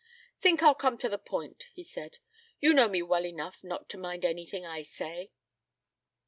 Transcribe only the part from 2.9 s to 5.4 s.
well enough not to mind anything I say."